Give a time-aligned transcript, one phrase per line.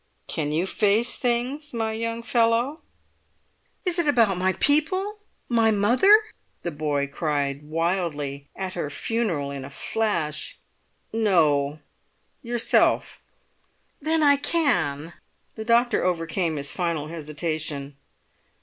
[0.25, 2.81] "Can you face things, my young fellow?"
[3.85, 6.21] "Is it about my people—my mother?"
[6.63, 10.57] the boy cried wildly, at her funeral in a flash.
[11.13, 13.21] "No—yourself."
[14.01, 15.13] "Then I can!"
[15.53, 17.95] The doctor overcame his final hesitation.